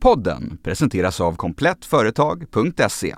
[0.00, 3.14] Podden presenteras av komplettföretag.se.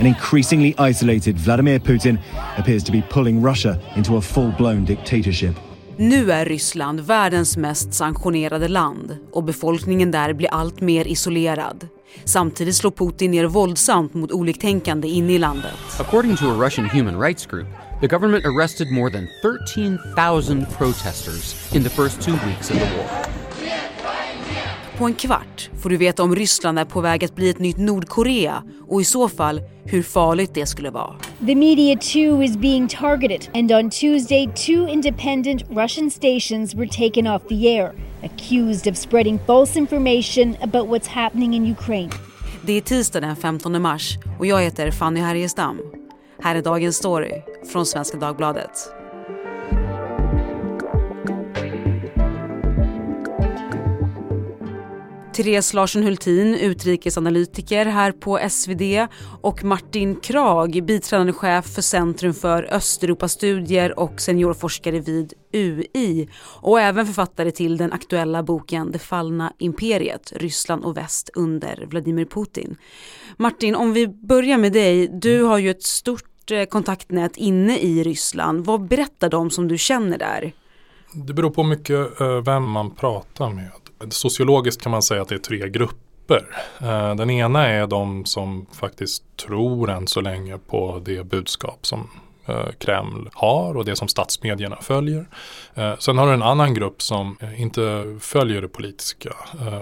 [0.00, 2.18] An increasingly isolated Vladimir Putin
[2.58, 5.56] appears to be pulling Russia into a full-blown dictatorship.
[5.96, 11.88] Nu är Ryssland världens mest sanktionerade land och befolkningen där blir allt mer isolerad.
[12.24, 15.74] Samtidigt slår Putin ner våldsamt mot oliktänkande inne i landet.
[16.00, 17.66] According to a Russian human rights group,
[18.00, 23.37] the government arrested more than 13,000 protesters in the first two weeks of the war.
[24.98, 27.76] På en kvart får du veta om Ryssland är på väg att bli ett nytt
[27.76, 31.14] Nordkorea och i så fall hur farligt det skulle vara.
[31.46, 37.26] The media too is being targeted, and on Tuesday, two independent Russian stations were taken
[37.26, 37.92] off the air,
[38.24, 42.10] accused of spreading false information about what's happening in Ukraine.
[42.62, 45.78] Det är tisdag den 15 mars och jag heter Fanny Härgestam.
[46.42, 47.32] Här är dagens story
[47.72, 48.97] från Svenska Dagbladet.
[55.38, 59.06] Therese Larsson Hultin, utrikesanalytiker här på SvD
[59.42, 66.28] och Martin Krag, biträdande chef för Centrum för Östeuropastudier och seniorforskare vid UI
[66.60, 72.24] och även författare till den aktuella boken Det fallna imperiet, Ryssland och väst under Vladimir
[72.24, 72.76] Putin.
[73.36, 75.08] Martin, om vi börjar med dig.
[75.12, 78.66] Du har ju ett stort eh, kontaktnät inne i Ryssland.
[78.66, 80.52] Vad berättar de som du känner där?
[81.12, 83.70] Det beror på mycket eh, vem man pratar med.
[84.10, 86.46] Sociologiskt kan man säga att det är tre grupper.
[86.80, 92.08] Eh, den ena är de som faktiskt tror än så länge på det budskap som
[92.48, 95.28] Eh, Kreml har och det som statsmedierna följer.
[95.74, 99.30] Eh, sen har du en annan grupp som eh, inte följer det politiska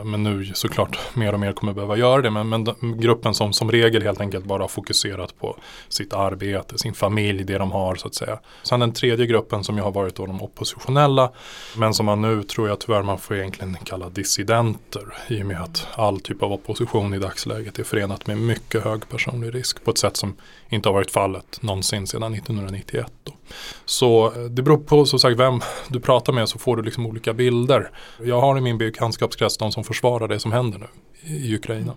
[0.05, 2.31] men nu såklart mer och mer kommer behöva göra det.
[2.31, 2.65] Men, men
[3.01, 5.57] gruppen som som regel helt enkelt bara har fokuserat på
[5.89, 8.39] sitt arbete, sin familj, det de har så att säga.
[8.63, 11.31] Sen den tredje gruppen som ju har varit då de oppositionella
[11.77, 15.63] men som man nu tror jag tyvärr man får egentligen kalla dissidenter i och med
[15.63, 19.91] att all typ av opposition i dagsläget är förenat med mycket hög personlig risk på
[19.91, 20.37] ett sätt som
[20.69, 23.13] inte har varit fallet någonsin sedan 1991.
[23.25, 23.33] Då.
[23.85, 27.07] Så eh, det beror på som sagt vem du pratar med så får du liksom
[27.07, 27.91] olika bilder.
[28.25, 30.87] Jag har i min bekantskapskrets de som försvarar det som händer nu
[31.23, 31.93] i Ukraina.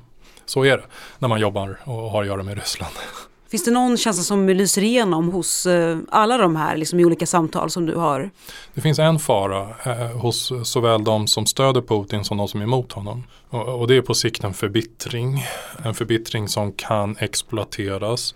[0.45, 0.83] Så är det
[1.19, 2.94] när man jobbar och har att göra med Ryssland.
[3.49, 7.25] Finns det någon känsla som lyser igenom hos eh, alla de här liksom, i olika
[7.25, 8.29] samtal som du har?
[8.73, 12.63] Det finns en fara eh, hos såväl de som stöder Putin som de som är
[12.63, 13.23] emot honom.
[13.49, 15.43] Och, och det är på sikt en förbittring.
[15.85, 18.35] En förbittring som kan exploateras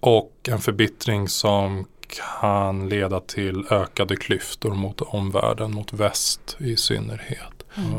[0.00, 7.64] och en förbittring som kan leda till ökade klyftor mot omvärlden, mot väst i synnerhet.
[7.74, 7.94] Mm.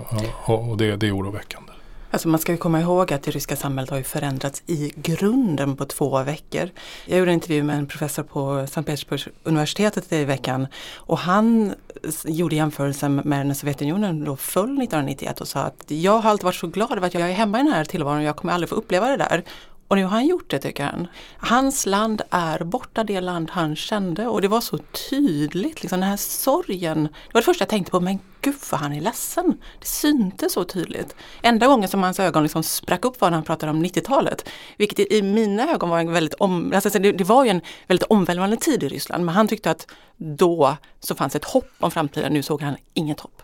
[0.45, 1.68] Och, och det, det är oroväckande.
[2.11, 5.85] Alltså man ska komma ihåg att det ryska samhället har ju förändrats i grunden på
[5.85, 6.69] två veckor.
[7.05, 11.73] Jag gjorde en intervju med en professor på Sankt Petersburgs universitetet i veckan och han
[12.25, 16.55] gjorde jämförelsen med när Sovjetunionen då föll 1991 och sa att jag har alltid varit
[16.55, 18.69] så glad över att jag är hemma i den här tillvaron och jag kommer aldrig
[18.69, 19.43] få uppleva det där.
[19.89, 21.07] Och nu har han gjort det tycker han.
[21.37, 24.77] Hans land är borta det land han kände och det var så
[25.09, 27.03] tydligt, liksom den här sorgen.
[27.03, 29.57] Det var det första jag tänkte på, men gud vad han är ledsen.
[29.79, 31.15] Det syntes så tydligt.
[31.41, 34.49] Enda gången som hans ögon liksom sprack upp var när han pratade om 90-talet.
[34.77, 38.07] Vilket i mina ögon var en väldigt om, alltså det, det var ju en väldigt
[38.07, 39.25] omvälvande tid i Ryssland.
[39.25, 43.19] Men han tyckte att då så fanns ett hopp om framtiden, nu såg han inget
[43.19, 43.41] hopp.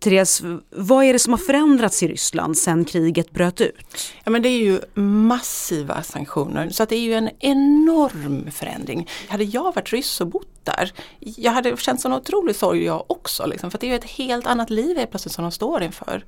[0.00, 4.12] Therese, vad är det som har förändrats i Ryssland sedan kriget bröt ut?
[4.24, 9.08] Ja men det är ju massiva sanktioner så att det är ju en enorm förändring.
[9.28, 13.46] Hade jag varit ryss och bott där, jag hade känt sån otrolig sorg jag också.
[13.46, 16.24] Liksom, för det är ju ett helt annat liv helt plötsligt som de står inför.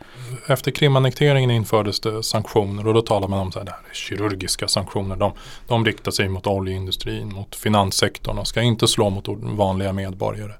[0.46, 3.94] Efter Krimannekteringen infördes det sanktioner och då talar man om så här, det här är
[3.94, 5.16] kirurgiska sanktioner.
[5.16, 5.32] De,
[5.68, 10.52] de riktar sig mot oljeindustrin, mot finanssektorn och ska inte slå mot vanliga medborgare.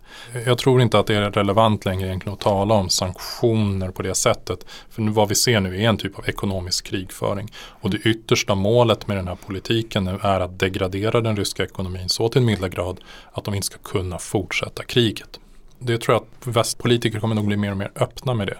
[0.46, 4.14] Jag tror inte att det är relevant längre egentligen att tala om sanktioner på det
[4.14, 4.66] sättet.
[4.90, 7.52] För vad vi ser nu är en typ av ekonomisk krigföring.
[7.56, 12.08] Och det yttersta målet med den här politiken nu är att degradera den ryska ekonomin
[12.08, 13.00] så till en milda grad
[13.32, 15.40] att de inte ska kunna fortsätta kriget.
[15.78, 18.58] Det tror jag att västpolitiker kommer nog bli mer och mer öppna med det.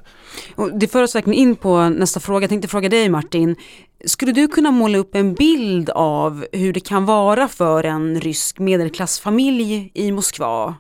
[0.54, 2.42] Och det för oss verkligen in på nästa fråga.
[2.42, 3.56] Jag tänkte fråga dig Martin.
[4.04, 8.58] Skulle du kunna måla upp en bild av hur det kan vara för en rysk
[8.58, 10.75] medelklassfamilj i Moskva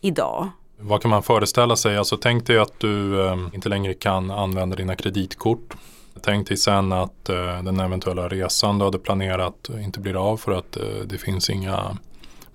[0.00, 0.48] idag?
[0.78, 1.96] Vad kan man föreställa sig?
[1.96, 5.74] Alltså tänk dig att du eh, inte längre kan använda dina kreditkort.
[6.22, 10.52] Tänk dig sen att eh, den eventuella resan du hade planerat inte blir av för
[10.52, 11.96] att eh, det finns inga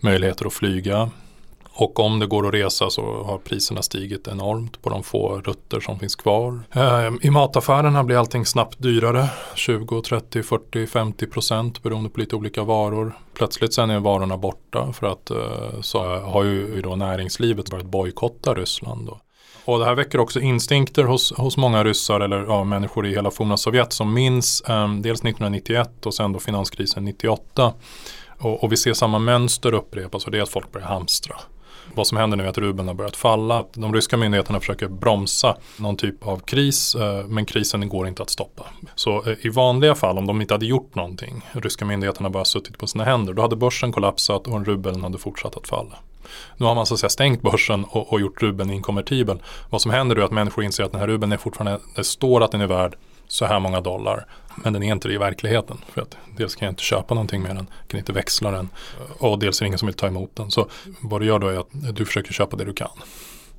[0.06, 1.10] möjligheter att flyga.
[1.78, 5.80] Och om det går att resa så har priserna stigit enormt på de få rutter
[5.80, 6.60] som finns kvar.
[6.72, 9.30] Eh, I mataffärerna blir allting snabbt dyrare.
[9.56, 13.14] 20, 30, 40, 50 procent beroende på lite olika varor.
[13.34, 18.54] Plötsligt sen är varorna borta för att eh, så har ju då näringslivet börjat bojkotta
[18.54, 19.08] Ryssland.
[19.08, 19.20] Då.
[19.66, 23.32] Och det här väcker också instinkter hos, hos många ryssar eller ja, människor i hela
[23.32, 27.74] forna Sovjet som minns eh, dels 1991 och sen då finanskrisen 98.
[28.38, 31.36] Och, och, vi ser samma mönster upprepas och det är att folk börjar hamstra.
[31.94, 33.66] Vad som händer nu är att rubeln har börjat falla.
[33.74, 38.30] De ryska myndigheterna försöker bromsa någon typ av kris eh, men krisen går inte att
[38.30, 38.66] stoppa.
[38.96, 42.78] Så eh, i vanliga fall om de inte hade gjort någonting, ryska myndigheterna bara suttit
[42.78, 45.98] på sina händer, då hade börsen kollapsat och rubeln hade fortsatt att falla.
[46.58, 49.42] Nu har man så att säga stängt börsen och, och gjort rubeln inkonvertibel.
[49.70, 52.44] Vad som händer är att människor inser att den här rubeln är fortfarande, det står
[52.44, 52.96] att den är värd
[53.36, 54.26] så här många dollar.
[54.56, 55.78] Men den är inte det i verkligheten.
[55.90, 58.70] För att dels kan jag inte köpa någonting med den, kan inte växla den
[59.20, 60.52] och dels är det ingen som vill ta emot den.
[60.52, 60.70] Så
[61.02, 62.90] vad du gör då är att du försöker köpa det du kan.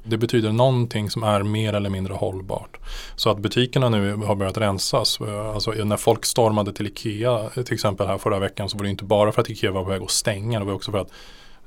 [0.05, 2.77] Det betyder någonting som är mer eller mindre hållbart.
[3.17, 5.21] Så att butikerna nu har börjat rensas.
[5.55, 9.05] Alltså när folk stormade till Ikea till exempel här förra veckan så var det inte
[9.05, 10.59] bara för att Ikea var på väg att stänga.
[10.59, 11.11] Det var också för att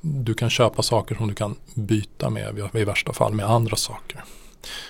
[0.01, 4.23] du kan köpa saker som du kan byta med i värsta fall med andra saker.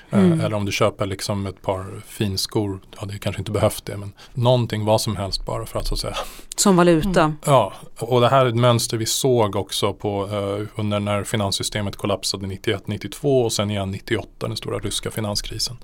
[0.09, 0.41] Eh, mm.
[0.41, 4.13] Eller om du köper liksom ett par finskor, ja det kanske inte behövt det men
[4.33, 6.17] någonting, vad som helst bara för att så att säga.
[6.55, 7.21] Som valuta.
[7.21, 7.37] Mm.
[7.45, 11.95] Ja, och det här är ett mönster vi såg också på uh, under när finanssystemet
[11.95, 15.77] kollapsade 91-92 och sen igen 98, den stora ryska finanskrisen.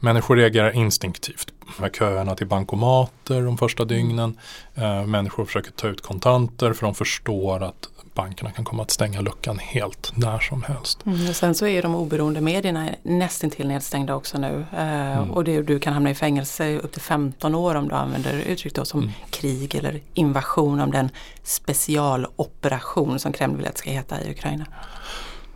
[0.00, 4.38] Människor reagerar instinktivt med köerna till bankomater de första dygnen.
[4.78, 7.88] Uh, människor försöker ta ut kontanter för de förstår att
[8.18, 11.06] bankerna kan komma att stänga luckan helt när som helst.
[11.06, 14.66] Mm, och sen så är de oberoende medierna nästintill nedstängda också nu.
[14.72, 15.30] Eh, mm.
[15.30, 18.74] Och det, du kan hamna i fängelse upp till 15 år om du använder uttryck
[18.74, 19.12] då som mm.
[19.30, 21.10] krig eller invasion om den
[21.42, 24.66] specialoperation som Kreml vill att ska heta i Ukraina.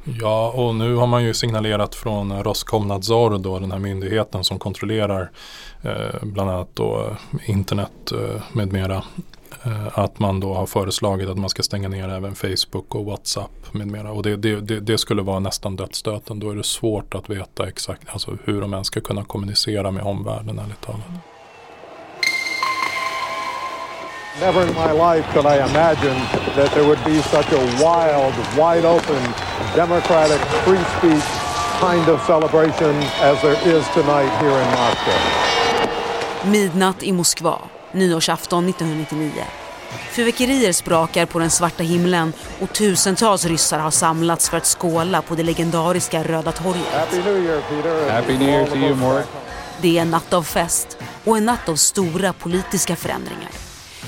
[0.04, 5.30] Ja, och nu har man ju signalerat från Roskomnadzor, då, den här myndigheten som kontrollerar
[5.82, 7.16] eh, bland annat då
[7.46, 9.04] internet eh, med mera
[9.92, 13.86] att man då har föreslagit att man ska stänga ner även Facebook och WhatsApp med
[13.86, 14.12] mera.
[14.12, 16.40] Och det, det, det, det, skulle vara nästan dödsstöten.
[16.40, 20.02] Då är det svårt att veta exakt alltså hur de ens ska kunna kommunicera med
[20.02, 21.00] omvärlden ärligt talat.
[24.40, 26.18] Never in my life could I imagine
[26.56, 29.22] that there would be such a wild, wide open,
[29.76, 35.20] democratic, free speech kind of celebration as there is tonight here in Moscow.
[36.44, 37.58] Midnatt i Moskva
[37.94, 39.30] nyårsafton 1999.
[40.10, 45.34] Fyrverkerier sprakar på den svarta himlen och tusentals ryssar har samlats för att skåla på
[45.34, 46.86] det legendariska Röda torget.
[46.92, 48.10] Happy New Year, Peter.
[48.10, 49.26] Happy New Year to you, Mark.
[49.80, 53.50] Det är en natt av fest och en natt av stora politiska förändringar.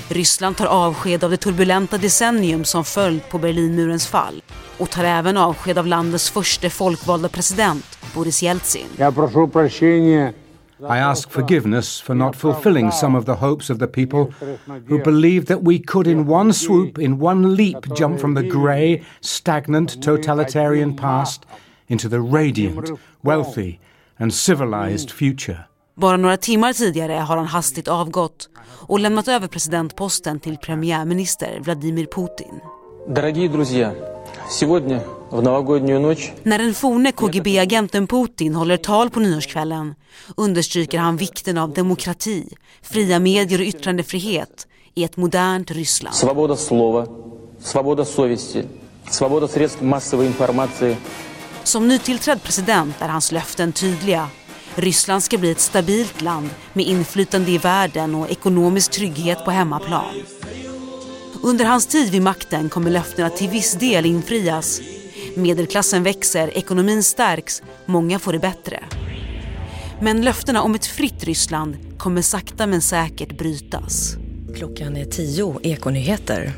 [0.07, 4.43] Ryssland tar avsked av det turbulenta decennium som följt på Berlinmurens fall
[4.77, 8.87] och tar även avsked av landets första folkvalda president, Boris Jeltsin.
[8.97, 9.13] Jag
[10.88, 14.32] I ask forgiveness for not fulfilling some of the hopes of the people
[14.88, 19.02] who believed that we could, in one swoop, in one leap, jump from the grey,
[19.20, 21.44] stagnant, totalitarian past
[21.88, 22.90] into the radiant,
[23.22, 23.78] wealthy,
[24.18, 25.64] and civilized future.
[25.94, 28.48] Bara några timmar tidigare har han hastigt avgått
[28.88, 32.60] och lämnat över presidentposten till premiärminister Vladimir Putin.
[33.08, 34.13] Дорогие друзья, сегодня
[36.42, 39.94] när den forne KGB-agenten Putin håller tal på nyårskvällen
[40.36, 42.48] understryker han vikten av demokrati,
[42.82, 46.16] fria medier och yttrandefrihet i ett modernt Ryssland.
[46.16, 47.06] Свобода слова,
[47.58, 48.64] свобода совести,
[49.10, 50.96] свобода средств массовой информации.
[51.62, 54.28] Som nytillträdd president är hans löften tydliga.
[54.74, 60.14] Ryssland ska bli ett stabilt land med inflytande i världen och ekonomisk trygghet på hemmaplan.
[61.41, 64.81] Under hans tid vid makten kommer löftena till viss del infrias
[65.35, 68.83] Medelklassen växer, ekonomin stärks, många får det bättre.
[70.01, 74.15] Men löftena om ett fritt Ryssland kommer sakta men säkert brytas.
[74.55, 76.51] Klockan är tio, Ekonyheter.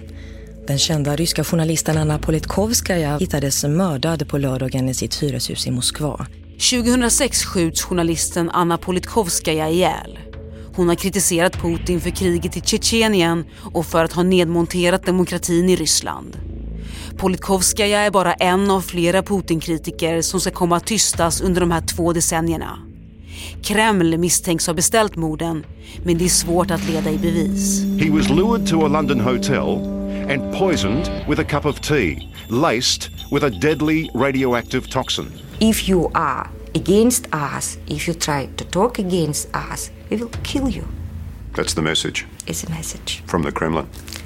[0.67, 6.27] Den kända ryska journalisten Anna Politkovskaja hittades mördad på lördagen i sitt hyreshus i Moskva.
[6.71, 10.19] 2006 skjuts journalisten Anna Politkovskaja ihjäl.
[10.77, 15.75] Hon har kritiserat Putin för kriget i Tjetjenien och för att ha nedmonterat demokratin i
[15.75, 16.37] Ryssland.
[17.17, 21.81] Politkovskaja är bara en av flera Putin-kritiker som ska komma att tystas under de här
[21.81, 22.79] två decennierna.
[23.63, 25.65] Kreml misstänks ha beställt morden,
[26.03, 27.83] men det är svårt att leda i bevis.
[27.83, 29.77] He was lured to a London hotel
[30.31, 35.25] and poisoned with a cup of tea, laced with a deadly radioactive toxin.
[35.59, 40.69] If you are against us, if you try to talk against us, we will kill
[40.69, 40.83] you.
[41.55, 42.25] That's the message.
[42.45, 43.23] It's a message.
[43.25, 43.85] From the Kremlin.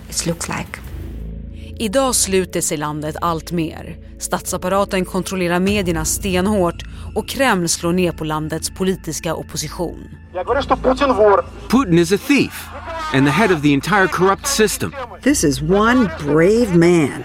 [0.09, 0.79] It looks like.
[1.79, 3.97] Idag sluter sig landet allt mer.
[4.19, 6.83] Statsapparaten kontrollerar medierna stenhårt
[7.15, 10.09] och Kreml slår ner på landets politiska opposition.
[11.69, 12.67] Putin is a thief
[13.13, 14.93] and the head of the entire corrupt system.
[15.21, 17.23] This is one brave man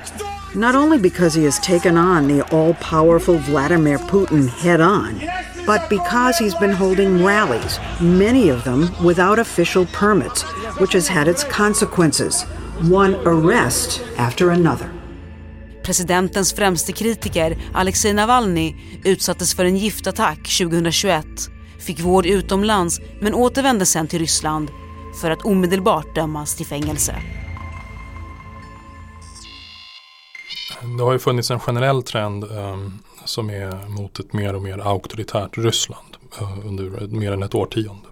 [0.57, 5.21] not only because he has taken on the all powerful Vladimir Putin head on,
[5.67, 10.43] but because he's been holding rallies, many of them without official permits,
[10.81, 12.45] which has had its consequences.
[12.91, 14.89] One arrest after another.
[15.83, 21.27] Presidentens främste kritiker, Alexej Navalny, utsattes för en giftattack 2021,
[21.79, 24.71] fick vård utomlands men återvände sen till Ryssland
[25.21, 27.15] för att omedelbart dömas till fängelse.
[30.83, 34.79] Det har ju funnits en generell trend um, som är mot ett mer och mer
[34.79, 38.09] auktoritärt Ryssland uh, under mer än ett årtionde.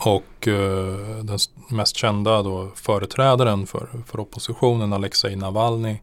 [0.00, 6.00] Och uh, den mest kända då, företrädaren för, för oppositionen, Alexej Navalny,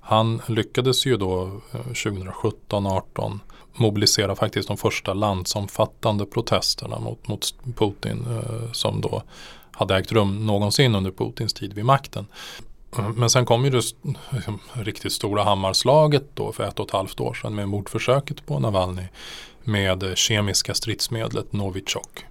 [0.00, 3.38] han lyckades ju då eh, 2017-18
[3.76, 9.22] mobilisera faktiskt de första landsomfattande protesterna mot, mot Putin uh, som då
[9.72, 12.26] hade ägt rum någonsin under Putins tid vid makten.
[13.16, 13.82] Men sen kom ju det
[14.30, 18.58] liksom, riktigt stora hammarslaget då för ett och ett halvt år sedan med mordförsöket på
[18.58, 19.04] Navalny
[19.64, 22.24] med kemiska stridsmedlet Novichok.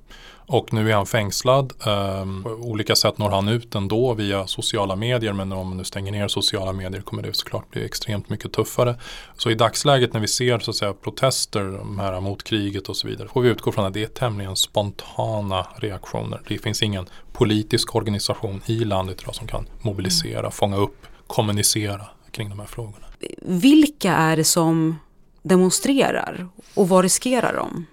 [0.54, 1.74] Och nu är han fängslad.
[1.86, 5.84] Um, på olika sätt når han ut ändå via sociala medier men om man nu
[5.84, 8.96] stänger ner sociala medier kommer det såklart bli extremt mycket tuffare.
[9.38, 13.08] Så i dagsläget när vi ser så att säga, protester här mot kriget och så
[13.08, 16.42] vidare får vi utgå från att det är tämligen spontana reaktioner.
[16.48, 20.52] Det finns ingen politisk organisation i landet idag som kan mobilisera, mm.
[20.52, 23.06] fånga upp, kommunicera kring de här frågorna.
[23.42, 25.00] Vilka är det som
[25.42, 27.86] demonstrerar och vad riskerar de?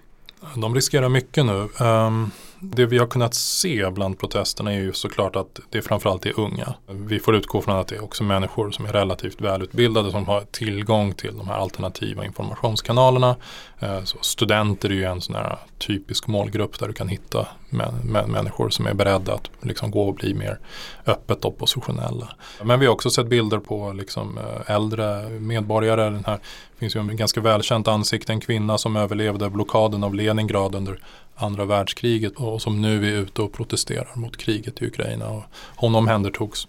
[0.61, 1.69] De riskerar mycket nu.
[1.79, 6.39] Um, det vi har kunnat se bland protesterna är ju såklart att det framförallt är
[6.39, 6.73] unga.
[6.87, 10.41] Vi får utgå från att det är också människor som är relativt välutbildade som har
[10.41, 13.35] tillgång till de här alternativa informationskanalerna.
[13.79, 18.29] Eh, så studenter är ju en sån här typisk målgrupp där du kan hitta med
[18.29, 20.59] människor som är beredda att liksom gå och bli mer
[21.05, 22.29] öppet oppositionella.
[22.63, 26.03] Men vi har också sett bilder på liksom eh, äldre medborgare.
[26.03, 30.15] Den här, det finns ju en ganska välkänt ansikte, en kvinna som överlevde blockaden av
[30.15, 30.99] Leningrad under
[31.35, 35.29] andra världskriget och som nu är ute och protesterar mot kriget i Ukraina.
[35.29, 35.43] Och
[35.75, 36.67] hon omhändertogs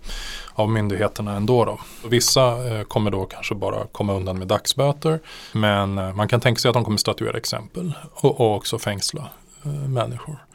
[0.52, 1.64] av myndigheterna ändå.
[1.64, 1.80] Då.
[2.08, 5.20] Vissa eh, kommer då kanske bara komma undan med dagsböter
[5.52, 9.28] men eh, man kan tänka sig att de kommer statuera exempel och, också fängsla
[9.64, 10.46] Eh, människor.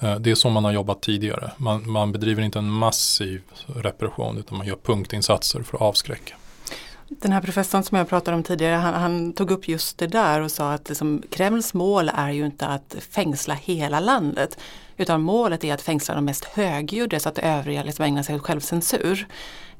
[0.00, 1.50] Eh, det är så man har jobbat tidigare.
[1.56, 6.34] Man, man bedriver inte en massiv repression utan man gör punktinsatser för att avskräcka.
[7.08, 10.40] Den här professorn som jag pratade om tidigare, han, han tog upp just det där
[10.40, 14.58] och sa att liksom, Kremls mål är ju inte att fängsla hela landet
[14.96, 18.42] utan målet är att fängsla de mest högljudda så att övriga liksom ägnar sig åt
[18.42, 19.26] självcensur.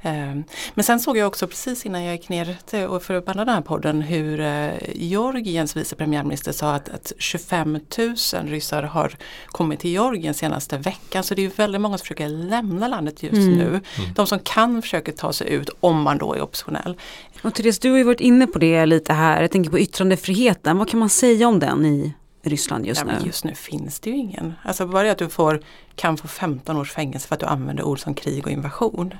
[0.02, 0.44] Ehm,
[0.74, 2.56] men sen såg jag också precis innan jag gick ner
[3.00, 8.16] för att den här podden hur eh, Georgiens vice premiärminister sa att, att 25 000
[8.46, 11.24] ryssar har kommit till Georgien senaste veckan.
[11.24, 13.58] Så det är väldigt många som försöker lämna landet just mm.
[13.58, 13.68] nu.
[13.68, 13.82] Mm.
[14.14, 16.96] De som kan försöker ta sig ut om man då är oppositionell.
[17.42, 19.42] Och Therese, du har ju varit inne på det lite här.
[19.42, 20.78] Jag tänker på yttrandefriheten.
[20.78, 22.14] Vad kan man säga om den i
[22.50, 23.26] Ryssland just ja, nu?
[23.26, 24.54] just nu finns det ju ingen.
[24.62, 25.60] Alltså bara att du får,
[25.94, 29.14] kan få 15 års fängelse för att du använder ord som krig och invasion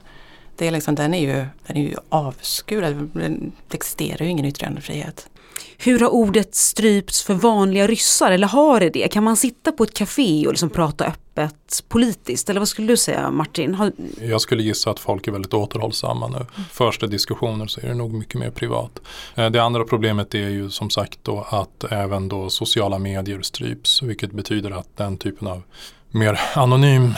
[0.56, 3.10] det är liksom, den är ju, den är ju avskurad.
[3.68, 5.28] Det existerar ju ingen yttrandefrihet.
[5.78, 9.08] Hur har ordet strypts för vanliga ryssar eller har det det?
[9.08, 12.50] Kan man sitta på ett café och liksom prata öppet politiskt?
[12.50, 13.74] Eller vad skulle du säga Martin?
[13.74, 13.92] Har...
[14.20, 16.46] Jag skulle gissa att folk är väldigt återhållsamma nu.
[16.70, 19.00] Förs det diskussioner så är det nog mycket mer privat.
[19.34, 24.02] Eh, det andra problemet är ju som sagt då att även då sociala medier stryps.
[24.02, 25.62] Vilket betyder att den typen av
[26.16, 27.14] mer anonym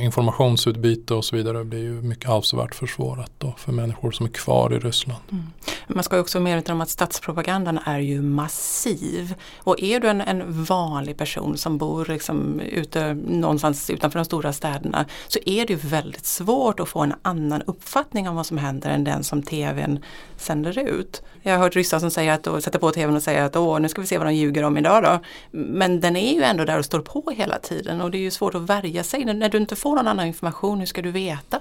[0.00, 4.72] informationsutbyte och så vidare blir ju mycket avsevärt försvårat då för människor som är kvar
[4.72, 5.22] i Ryssland.
[5.30, 5.44] Mm.
[5.86, 9.34] Man ska ju också vara medveten om att statspropagandan är ju massiv.
[9.58, 14.52] Och är du en, en vanlig person som bor liksom ute, någonstans utanför de stora
[14.52, 18.58] städerna så är det ju väldigt svårt att få en annan uppfattning om vad som
[18.58, 20.04] händer än den som tvn
[20.36, 21.22] sänder ut.
[21.42, 23.80] Jag har hört ryssar som säger att, och sätter på tvn och säger att Åh,
[23.80, 25.18] nu ska vi se vad de ljuger om idag då.
[25.50, 28.30] Men den är ju ändå där och står på hela tiden och det är ju
[28.40, 29.24] svårt att värja sig.
[29.24, 31.60] När du inte får någon annan information, hur ska du veta?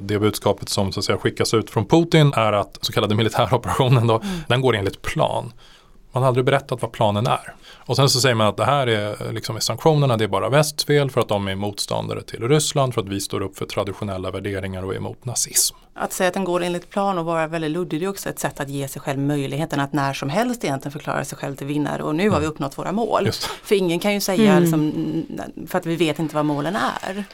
[0.00, 3.56] Det budskapet som så att säga, skickas ut från Putin är att så kallade militära
[3.56, 4.36] operationen då, mm.
[4.48, 5.52] den går enligt plan.
[6.12, 7.54] Man har aldrig berättat vad planen är.
[7.86, 10.84] Och sen så säger man att det här är liksom sanktionerna, det är bara västs
[10.84, 14.30] fel för att de är motståndare till Ryssland, för att vi står upp för traditionella
[14.30, 15.76] värderingar och är emot nazism.
[16.00, 18.38] Att säga att den går enligt plan och vara väldigt luddig, det är också ett
[18.38, 21.66] sätt att ge sig själv möjligheten att när som helst egentligen förklara sig själv till
[21.66, 22.32] vinnare och nu mm.
[22.32, 22.54] har vi mm.
[22.54, 23.26] uppnått våra mål.
[23.26, 23.44] Just.
[23.44, 24.62] För ingen kan ju säga, mm.
[24.62, 25.26] liksom,
[25.68, 27.24] för att vi vet inte vad målen är.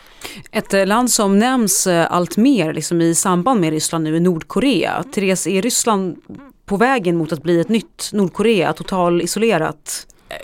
[0.50, 4.20] Ett eh, land som nämns eh, allt mer liksom i samband med Ryssland nu är
[4.20, 5.04] Nordkorea.
[5.14, 6.16] Therese, är Ryssland
[6.64, 10.06] på vägen mot att bli ett nytt Nordkorea, totalisolerat?
[10.28, 10.36] Eh,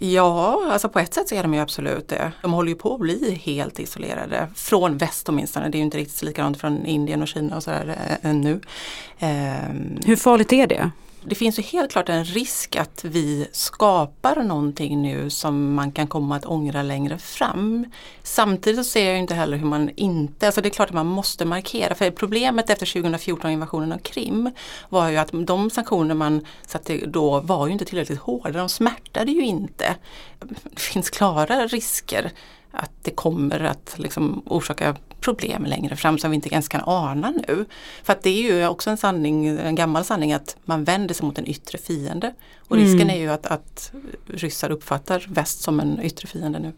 [0.00, 2.32] ja, alltså på ett sätt så är de ju absolut det.
[2.42, 4.48] De håller ju på att bli helt isolerade.
[4.54, 5.68] Från väst åtminstone.
[5.68, 8.60] Det är ju inte riktigt likadant från Indien och Kina och sådär eh, ännu.
[9.18, 10.90] Ehm, Hur farligt är det?
[11.26, 16.06] Det finns ju helt klart en risk att vi skapar någonting nu som man kan
[16.06, 17.86] komma att ångra längre fram.
[18.22, 21.06] Samtidigt så ser jag inte heller hur man inte, alltså det är klart att man
[21.06, 21.94] måste markera.
[21.94, 24.50] För problemet efter 2014 invasionen av Krim
[24.88, 28.58] var ju att de sanktioner man satte då var ju inte tillräckligt hårda.
[28.58, 29.96] De smärtade ju inte.
[30.40, 32.32] Det finns klara risker
[32.70, 37.30] att det kommer att liksom orsaka problem längre fram som vi inte ens kan ana
[37.30, 37.64] nu.
[38.02, 41.26] För att det är ju också en sanning, en gammal sanning att man vänder sig
[41.26, 42.34] mot en yttre fiende.
[42.68, 43.16] Och risken mm.
[43.16, 43.92] är ju att, att
[44.26, 46.72] ryssar uppfattar väst som en yttre fiende nu.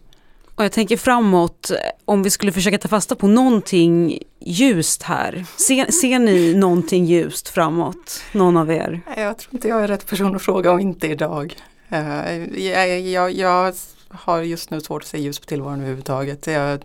[0.54, 1.70] Och jag tänker framåt,
[2.04, 5.44] om vi skulle försöka ta fasta på någonting ljust här.
[5.56, 9.00] Ser, ser ni någonting ljust framåt, någon av er?
[9.16, 11.56] Jag tror inte jag är rätt person att fråga om inte idag.
[11.92, 13.74] Uh, jag, jag, jag
[14.08, 16.46] har just nu svårt att se ljus på tillvaron överhuvudtaget.
[16.46, 16.84] Jag,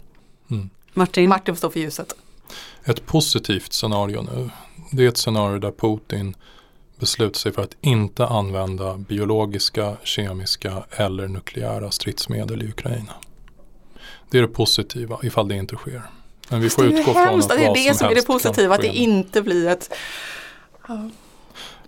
[0.52, 0.70] mm.
[0.94, 1.30] Martin?
[1.30, 2.14] Martin får stå för ljuset.
[2.84, 4.50] Ett positivt scenario nu,
[4.92, 6.36] det är ett scenario där Putin
[7.00, 13.14] beslutar sig för att inte använda biologiska, kemiska eller nukleära stridsmedel i Ukraina.
[14.30, 16.02] Det är det positiva ifall det inte sker.
[16.50, 18.88] Men vi får utgå från att det är det som är det positiva, att det
[18.88, 19.94] inte blir ett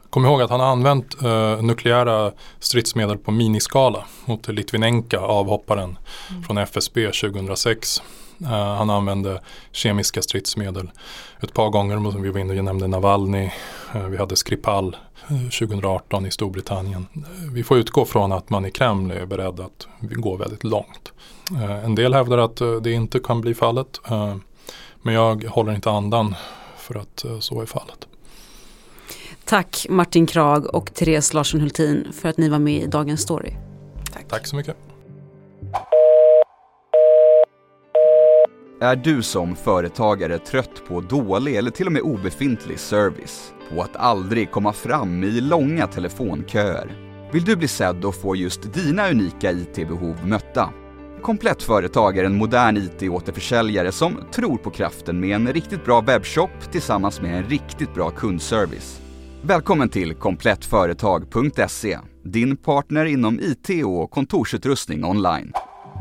[0.10, 5.98] Kom ihåg att han har använt eh, nukleära stridsmedel på miniskala mot Litvinenka, avhopparen
[6.30, 6.44] mm.
[6.44, 8.02] från FSB 2006.
[8.44, 10.92] Uh, han använde kemiska stridsmedel
[11.40, 13.50] ett par gånger, som vi var inne och nämnde Navalny,
[13.96, 14.98] uh, vi hade Skripal
[15.32, 17.08] uh, eh, 2018 i Storbritannien.
[17.54, 21.12] vi får utgå från att man i Kreml är beredd att gå väldigt långt.
[21.84, 24.00] en del hävdar att det inte kan bli fallet,
[25.02, 26.36] men jag håller inte andan
[26.78, 28.08] för att så är fallet.
[29.46, 33.54] Tack Martin Krag och Therese Larsson Hultin för att ni var med i Dagens Story.
[34.14, 34.93] Tack, Tack så mycket.
[38.82, 43.54] Är du som företagare trött på dålig eller till och med obefintlig service?
[43.70, 46.92] På att aldrig komma fram i långa telefonköer?
[47.32, 50.70] Vill du bli sedd och få just dina unika IT-behov mötta?
[51.22, 56.72] Komplett Företag är en modern IT-återförsäljare som tror på kraften med en riktigt bra webbshop
[56.72, 59.02] tillsammans med en riktigt bra kundservice.
[59.42, 65.54] Välkommen till komplettföretag.se, din partner inom IT och kontorsutrustning online.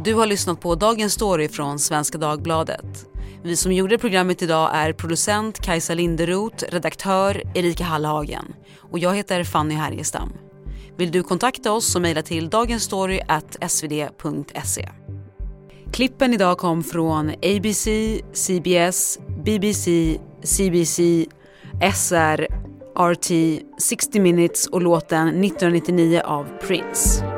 [0.05, 3.07] Du har lyssnat på Dagens Story från Svenska Dagbladet.
[3.43, 9.45] Vi som gjorde programmet idag är producent Kajsa Linderoth, redaktör Erika Hallhagen och jag heter
[9.45, 10.33] Fanny Härgestam.
[10.97, 14.89] Vill du kontakta oss så mejla till dagensstory.svd.se.
[15.93, 17.89] Klippen idag kom från ABC,
[18.33, 21.01] CBS, BBC, CBC,
[21.95, 22.47] SR
[22.97, 23.31] RT
[23.79, 27.32] 60 Minutes och låten 1999 av Prince.